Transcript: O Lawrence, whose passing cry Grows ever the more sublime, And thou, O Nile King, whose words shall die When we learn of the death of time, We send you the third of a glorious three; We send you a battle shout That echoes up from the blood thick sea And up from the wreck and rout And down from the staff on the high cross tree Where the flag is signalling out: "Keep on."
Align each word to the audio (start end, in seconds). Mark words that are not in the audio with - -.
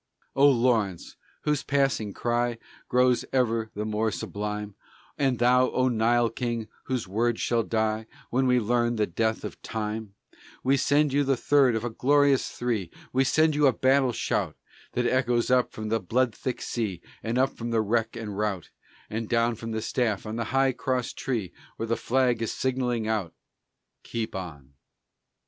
O 0.35 0.49
Lawrence, 0.49 1.15
whose 1.43 1.61
passing 1.61 2.11
cry 2.11 2.57
Grows 2.89 3.23
ever 3.31 3.69
the 3.75 3.85
more 3.85 4.09
sublime, 4.09 4.73
And 5.15 5.37
thou, 5.37 5.69
O 5.69 5.89
Nile 5.89 6.31
King, 6.31 6.67
whose 6.85 7.07
words 7.07 7.39
shall 7.39 7.61
die 7.61 8.07
When 8.31 8.47
we 8.47 8.59
learn 8.59 8.93
of 8.93 8.97
the 8.97 9.05
death 9.05 9.43
of 9.43 9.61
time, 9.61 10.15
We 10.63 10.75
send 10.75 11.13
you 11.13 11.23
the 11.23 11.37
third 11.37 11.75
of 11.75 11.83
a 11.85 11.91
glorious 11.91 12.49
three; 12.49 12.89
We 13.13 13.23
send 13.23 13.53
you 13.53 13.67
a 13.67 13.73
battle 13.73 14.11
shout 14.11 14.55
That 14.93 15.05
echoes 15.05 15.51
up 15.51 15.71
from 15.71 15.89
the 15.89 15.99
blood 15.99 16.33
thick 16.33 16.63
sea 16.63 16.99
And 17.21 17.37
up 17.37 17.55
from 17.55 17.69
the 17.69 17.81
wreck 17.81 18.15
and 18.15 18.35
rout 18.35 18.71
And 19.07 19.29
down 19.29 19.53
from 19.53 19.69
the 19.69 19.83
staff 19.83 20.25
on 20.25 20.35
the 20.35 20.45
high 20.45 20.71
cross 20.71 21.13
tree 21.13 21.53
Where 21.77 21.85
the 21.85 21.95
flag 21.95 22.41
is 22.41 22.51
signalling 22.51 23.07
out: 23.07 23.35
"Keep 24.01 24.33
on." 24.33 24.73